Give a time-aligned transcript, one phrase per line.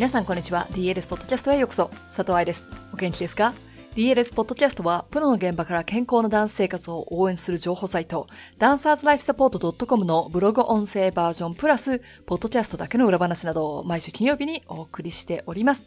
[0.00, 0.66] 皆さんこんにちは。
[0.70, 1.90] DLS ポッドキャストへようこそ。
[2.06, 2.66] 佐藤愛です。
[2.90, 3.52] お元気ですか
[3.94, 8.26] ？DLS ポッドキャストは、プロの現場から健康なダンス生活を応援する情報サイト、
[8.56, 15.84] ダンサーズライフサポート .com のブログ音声バージョンプラス、ポッドキャストだけの裏話などを毎週金曜日にお送りしております。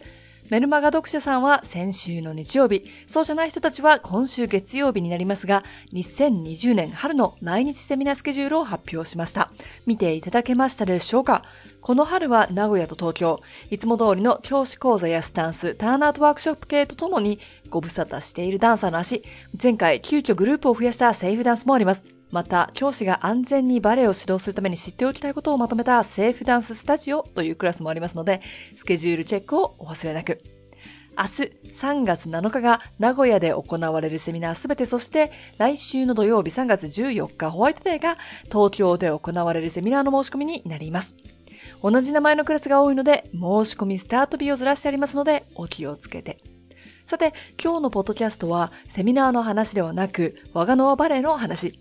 [0.53, 5.63] メルマガ読者さんは先週の日曜日、そうじゃない人たちは今週月曜日になりますが、
[5.93, 9.51] 2020年春の来日セミナースケジュールを発表しました。
[9.87, 11.41] 見ていただけましたでしょうか？
[11.81, 17.39] この春は名古屋と東京、いつも通りの教師講座やスタンス、ターンアウトワークショップ系とともに
[17.71, 19.23] ご無沙汰しているダンサーの足、
[19.59, 22.05] 前回急遽グループを増やしたセーフダンスもあります。
[22.33, 28.41] また、教師が安全にバレエを指導するために知っておきたいことをまとめたセーフダンススタジオというクラスもありますので、
[28.75, 30.41] スケジュールチェックをお忘れなく。
[31.15, 31.29] 明日
[31.75, 41.13] 3月7日が名古屋で行われるセミナーすべて、そして来週の土曜日3月14日ホワイトデーが東京で行われるセミナーの申し込みになります。
[41.83, 46.39] 同じ名前のクラスが多いので、申し込みスタート日をずらしてありますので、お気をつけて。
[47.05, 51.77] さて、今日のポッドキャストは、セミナーの話ではなく、我がノアバレーの話。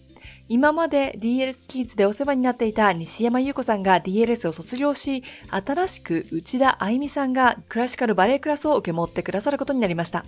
[0.53, 10.27] 今まで DLS キッズでお世話になっていた西山優子さんが DLS を卒業し、新しく内田愛美さんがクラシカルバレエクラスを受け持ってくださることになりました。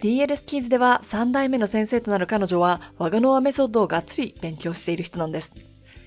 [0.00, 5.52] DLS キッズでは3代目の先生となる彼女は、我がノアメソッドをがっつり勉強している人なんです。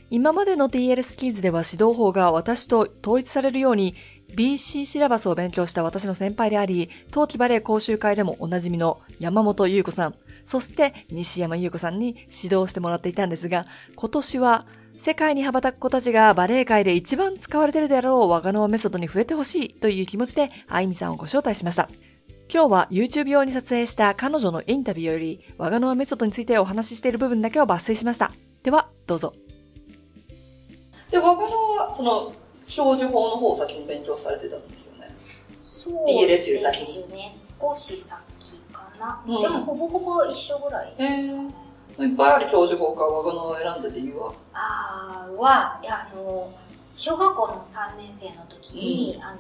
[0.10, 3.94] 今までの DLS キッズでは指導法が私と統一されるように
[4.36, 10.16] BC シラバスを勉強した私の先輩であり、冬季バレエ講習会でもおなじみの山本優子さん、
[10.48, 13.66] そして西山優子さんに指導してもらっていたんですが、
[13.98, 14.66] 今年は
[14.98, 21.90] 世界に羽ばたく子たちがバレエ界で一番使われているであろう我がのメソッドに触れてほしいという気持ちで、あいみさんをご招待しました。
[22.50, 28.32] 今日は YouTube 用に撮影した彼女のインタビューより、我がのメソッドについてお話ししている部分だけを抜粋しました。
[28.64, 29.34] では、どうぞ。
[31.12, 32.32] で、我がのは、その、
[32.66, 35.14] 標準法の方を先に勉強されてたんですよね。
[35.60, 35.92] そ
[36.24, 37.30] うですね。
[37.60, 38.37] 少し先か
[39.00, 39.22] な。
[39.26, 41.54] うん、でも、ほぼほぼ一緒ぐらいですかね。
[42.00, 43.04] えー、いっぱいある教授法か
[43.60, 44.34] 選んだ理由は？
[44.54, 45.86] ああ、は、い。
[45.86, 46.52] や、あの、
[46.96, 49.38] 小学校の3年生の時に、うん、あの、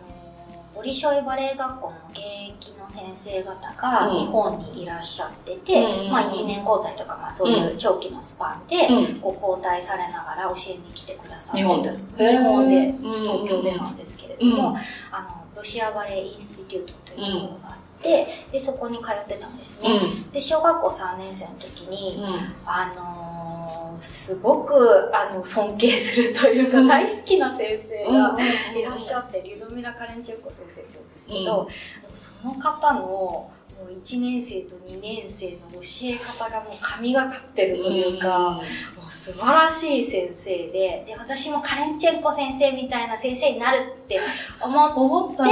[0.75, 2.19] ボリショイバレエ学校の現
[2.50, 8.88] 役の先生方が日本にいらっしゃってて、うん、まあ1年交代とか、まあそういう長期のスパンで、
[9.19, 11.89] こう交代されながら教えに来てくださって、日本で。
[11.89, 14.78] 日本で、東京でなんですけれども、
[15.12, 19.89] あの、ロシアバレエインスティテュートというところがあって、で、そこに通ってたんですね。
[20.31, 22.23] で、小学校3年生の時に、
[22.65, 28.37] あのすごくあの尊敬するというか、大好きな先生が
[28.75, 31.67] いらっしゃって、リュドミラ・カレンチェンコ先生って言うんですけど、
[32.13, 33.49] その方の
[33.79, 38.61] もう1年生と2年生の教え方がもう神がかってるというか、も
[39.07, 44.19] う素晴らしい先生で、で、私もカレンチェンコ先生みたいな先生になるって
[44.59, 45.45] 思って、ずっ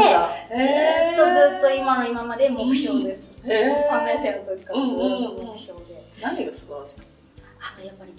[1.16, 3.36] とずっと今の今まで目標です。
[3.44, 6.12] 3年生の時からずっと目標で。
[6.22, 6.96] 何が素晴らしい
[7.60, 8.14] あの、やっぱり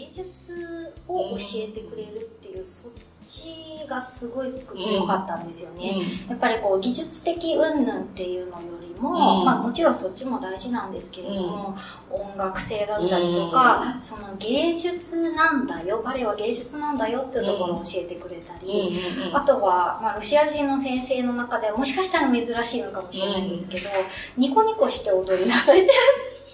[0.00, 2.92] 芸術を教えてくれるっていう、そっ
[3.24, 6.02] ちがすごく強かったんですよね。
[6.26, 11.76] うん、やっぱりこう技術的云々っていうのよりも、うん、まあもちろんそっちも大事なんですけれども、
[12.10, 19.00] うん、音楽性だったりとか、その芸術なんだよ、バレエは芸術なんだよっていうところを教えてくれたり、
[19.32, 23.88] あとは、まあロシア人の先生の中ではもしかしたら珍しいのかもしれないんですけど、
[24.36, 25.92] ニコニコして踊りなさいって。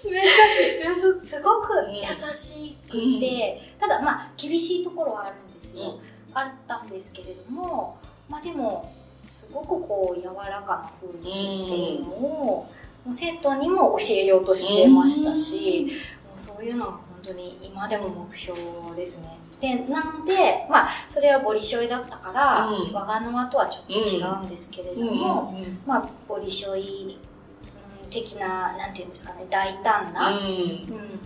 [0.01, 5.99] すごく優しくて、ただまあ厳しいところはあるんですよ。
[6.33, 7.97] あったんですけれども、
[8.29, 8.93] まあでも、
[9.23, 12.69] すごくこう柔らかな雰囲気っていうのを、
[13.05, 15.87] もう生徒にも教えようとしてましたし、
[16.25, 18.59] もうそういうのは本当に今でも目標
[18.95, 19.37] ですね。
[19.61, 25.55] で、なので、まあ、それはボリショイだったから、うん、我がノアとはちょっと違うんですけれども、
[25.85, 27.19] まあ、ボリショイ
[28.09, 31.19] 的な、なんていうんですかね、大胆な、うん、うん、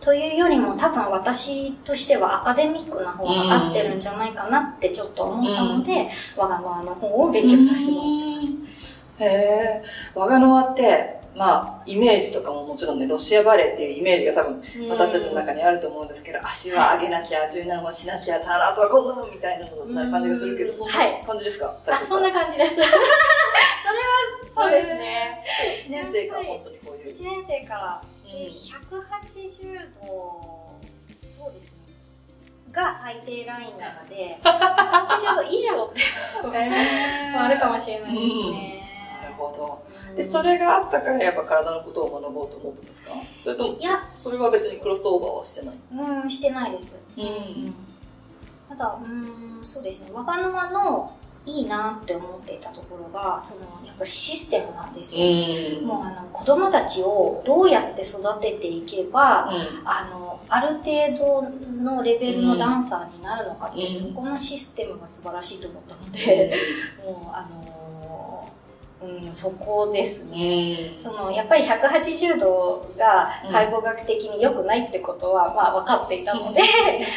[0.00, 8.66] というよりも多分私としてはアカデミックな方が合ってるんじゃないかなってちょっと思ったので、我がノアの方を勉強させてもらってま
[9.18, 9.24] す。
[9.24, 9.82] へえ、
[10.14, 20.94] 我がノアって、まあ、イメージとかももちろんね、ロシアバレエっていうイメージが多分私たちの中にあると思うんですけど、足は上げなきゃ、柔軟はしなきゃ、ターナーとはこんなのみたいな感じがするけど、そんな
[21.26, 22.74] 感じですか、あ、そんな感じです。
[22.80, 22.92] それは、
[24.54, 25.44] そうですね。
[25.86, 27.14] 1年生から本当にこういう。
[27.14, 30.72] 1年生から、180度、
[31.14, 31.78] そうですね。
[32.72, 36.02] が最低ラインなので、180度以上って
[37.36, 38.82] あるかもしれないですね。
[39.22, 40.16] なるほど。
[40.16, 43.10] で、それがあったからやっぱ体のことを学ぼうと思ったんですか？
[43.42, 45.76] それとも、いや、それは別にクロスオーバーはしてない？
[46.22, 47.00] うん、してないです。
[47.16, 47.74] うん。
[48.68, 50.10] ただ、うん、そうですね。
[50.12, 51.16] 若沼の
[51.46, 55.24] いいなって思っていたところが、その、やっぱりシステムなんですよ。
[55.24, 55.86] うん。
[55.86, 59.50] もうあの、子供たちをどうやって育てていけば、
[59.84, 61.48] あの、ある程度
[61.82, 66.54] のレベルのダンサーになるのかって、うんそこのシステムが素晴らしいと思ったので、
[67.04, 67.79] もうあのー
[69.02, 70.92] うん、そこですね。
[70.98, 76.60] その、やっぱり180度が解剖学的に良くないってことは、まあ分かっていたので、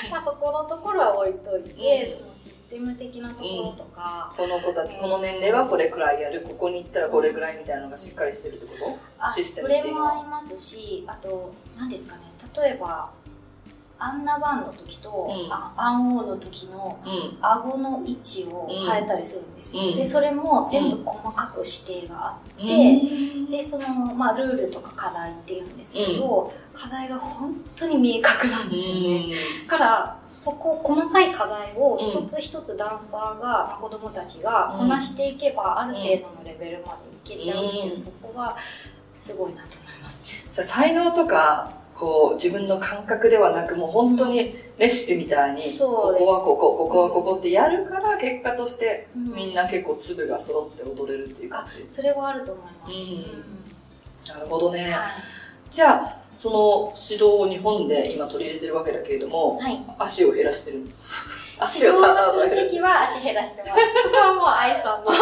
[0.10, 2.20] まあそこのところは置いといて、うん。
[2.22, 8.98] そのシステム的なところとか、この子たち、この年齢はこれくらいやる、ここに行ったらこれくらいみたいなのがしっかりしてるってこと？
[9.20, 12.22] あ、システそれムっていうのはもありますし、あと、何ですかね、
[12.62, 13.10] 例えば、
[14.00, 17.38] アンナバンの時と、うんあアンオーの時のうん。
[17.42, 19.84] 顎の位置を変えたりするんですよ。
[19.84, 22.66] うんで、それも全部細かく指定があって、
[23.50, 29.36] で、で、その、まあ、ルールとか課題っていうんですけど、課題が本当に明確なんですよね。
[29.68, 38.56] だから、そこ、細かい課題を一つ一つダンサーが、まあ子供たちがこなしていけば、ある程度のレベルまでいけちゃうっていう、うんそこが
[39.14, 40.26] すごいなと思います。
[40.26, 51.84] じゃあ才能とか、こう、自分の感覚ではなく、もう本当にレシピみたいに、ここはここ、ここはここってやるから、結果として、うんみんな結構粒が揃って踊れるっていう感じ。
[51.88, 53.02] それはあると思います。
[53.02, 53.54] うん
[54.26, 54.92] なるほどね。
[54.92, 55.12] は
[55.70, 59.64] じゃあ、その指導を日本で今取り入れてるわけだけれども、い。
[59.64, 59.86] はい。
[60.00, 60.88] 足を減らしてる。
[61.60, 63.74] 足指導をただするときは足減らしてます。
[64.04, 65.18] ここはもう愛さんの 教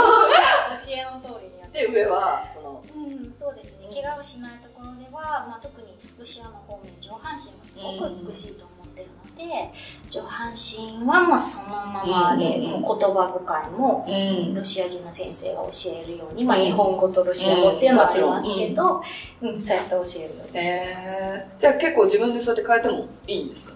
[0.89, 3.87] えの通りにやってで、上は、その、うん、そうですね。
[3.93, 5.87] 怪我をしないところでは、まあ、特に
[6.19, 9.71] ロシアの方面、上半身がすごく美しいと思ってるので、
[10.09, 14.11] 上半身はもうそのままで、うんもう言葉遣いも、う
[14.51, 14.55] ん。
[14.55, 19.01] ロシア人の先生が教えるように、まあ、日本語とロシア語っていうのはありますけど、
[19.41, 20.69] うん、そうやって教えるようにしてます。
[20.69, 23.73] えー、じゃあ結構自分でそうやって変えてもいいんですか？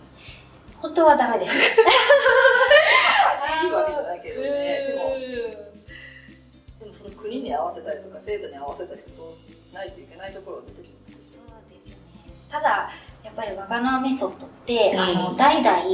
[0.82, 1.56] 本当はダメです。
[3.64, 4.48] いいわけじゃないけどね。
[4.50, 5.65] でも
[6.96, 11.96] その国に合わせたりとか、生徒に合わせたりそうしないといけないところが出てきますそうですね。
[12.50, 12.90] ただ、
[13.24, 15.90] やっぱりワガナーメソッドって、うんあの、代々、う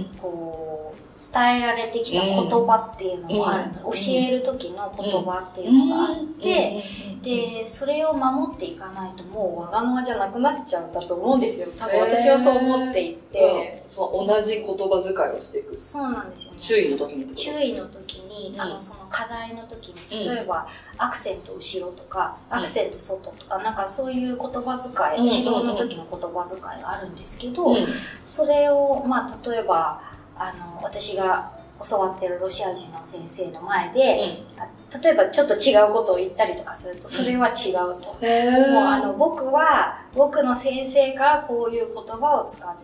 [0.00, 0.18] ん。
[0.18, 0.89] こう、
[1.20, 6.82] 伝えられてきた言葉っていうのもある教える時の言葉っていうのがあって、
[7.20, 11.68] で、それを守っていかないともうわがままじゃなくなっちゃうんだと思うんですよ。
[11.78, 13.76] 多分私はそう思っていて。
[13.82, 13.86] うん。
[13.86, 15.76] そう同じ言葉遣いをしていく。
[15.76, 16.58] そうなんですよね。
[16.58, 18.60] 注意の時に注意の時に、うん。
[18.60, 20.34] あの、その課題の時に、うん。
[20.34, 22.58] 例えば、アクセント後ろとか、うん。
[22.58, 25.26] アクセント外とか、なんかそういう言葉遣い、うん。
[25.26, 27.86] 指導の時の言葉遣いがあるんですけど、うん。
[28.24, 30.00] それを、まあ、例えば、
[30.40, 31.52] あの、私が
[31.86, 34.66] 教わってるロシア人の先生の前で、あ
[35.02, 38.16] 例えばちょっと違うことを言ったりとかすると、それは違うと。
[38.22, 38.72] へー。
[38.72, 42.74] もうあの、僕は、僕の先生からこういう言葉を使う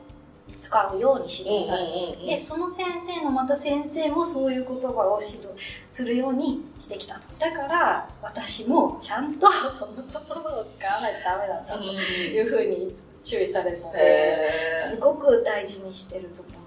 [0.58, 2.26] 使うように指導されてうんうんうんうん。
[2.26, 5.49] で、その先生のまた先生もそういう言葉を指導
[5.87, 7.29] するようにしてきたと。
[7.38, 16.66] だから、私もちゃんとその言葉を使わないとダメなんだというふうに注意されるので、すごく大事にしてるとこなんだと思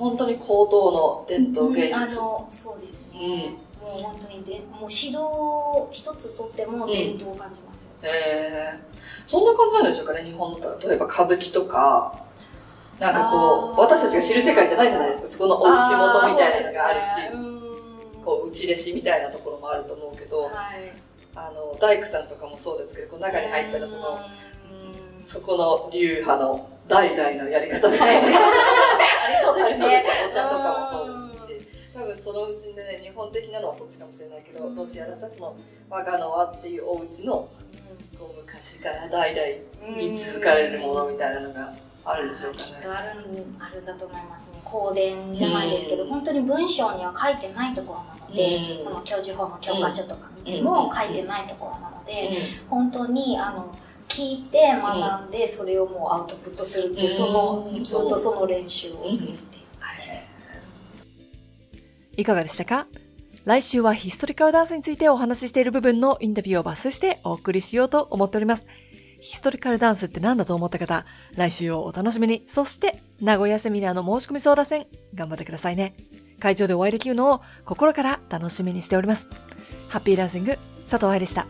[0.00, 1.94] 本当に高等の伝統芸術。
[1.94, 3.54] うんあの、そうですね。
[3.78, 5.18] もう本当にで、もう指導
[5.92, 7.98] 一つとっても伝統を感じます。
[8.02, 9.28] へー。
[9.28, 12.24] そんな感じなんでしょうかね、日本の例えば歌舞伎とか、
[12.98, 17.06] なんかこう、私たちが知る世界じゃないじゃないですか、そこのお家元みたいなのがあるし、
[18.24, 20.50] こう、内弟子みたいなところもあると思うけど、はい。
[21.34, 24.20] あの、大工さんとかもそうですけど、こう中に入ったらその、
[25.18, 25.26] うん。
[25.26, 28.40] そこの流派の代々のやり方みたいな、あ
[29.30, 30.04] りそうですね。
[30.30, 35.56] お茶とかもそうですし、多分そのうちでね、日本的なのはそっちかもしれないけど、ロシアだったらその、
[35.88, 37.48] 我がの輪っていうお家の、
[38.18, 42.80] こう昔から代々に続かれるものみたいなのがあるんでしょうかきっね。
[42.82, 44.60] とあるんあるんだと思いますね。
[44.64, 46.10] 公伝じゃないですけど、うん。
[46.10, 48.80] 本当に文章には書いてないところなので、うん。
[48.80, 52.30] その教授法の教科書とか見ても書いてないところなので、
[52.68, 53.74] 本当にあの
[54.10, 60.34] 聞いて学んで、それをもうアウトプットするっていう、うんそのうんずっとその練習をするっていう感じです。
[62.16, 62.86] いかがでしたか？
[63.44, 68.66] 来週はヒストリカルダンスについてお話ししている部分のインタビューを抜粋してお送りしようと思っております。
[69.20, 72.44] ヒストリカルダンスって何だと思った方、来週をお楽しみに。
[72.46, 75.94] そして、名古屋セミナーの申し込み相談戦、頑張ってくださいね。
[76.38, 79.28] 会場でお会いできるのを心から楽しみにしております。
[79.88, 81.46] ハッピーダンシング、佐藤愛でした。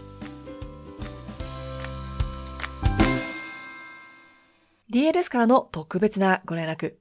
[4.92, 6.94] DLS からの特別なご連絡。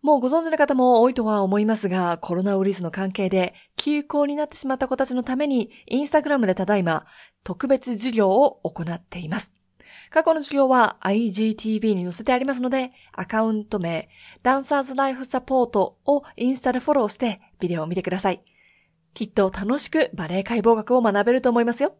[0.00, 7.04] もうご存知の方も多いとは思いますが、コロナウイルスの関係で休校になってしまった子たちのために、インスタグラムでただいま
[7.42, 9.52] 特別授業を行っています。
[10.10, 14.08] 過去の授業は IGTV に載せてありますので、アカウント名、
[14.44, 18.44] ダンサーズライフサポートをインスタでフォローしてビデオを見てください。
[19.14, 21.92] きっと楽しくバレエ解剖学を学べると思いますよ。